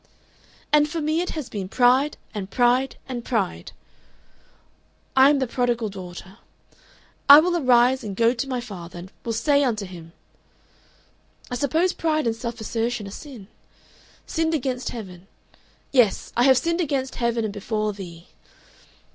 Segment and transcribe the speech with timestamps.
[0.73, 3.71] "And for me it has been Pride and Pride and Pride!
[5.15, 6.39] "I am the prodigal daughter.
[7.29, 10.13] I will arise and go to my father, and will say unto him
[11.51, 13.47] "I suppose pride and self assertion are sin?
[14.25, 15.27] Sinned against heaven
[15.91, 18.29] Yes, I have sinned against heaven and before thee....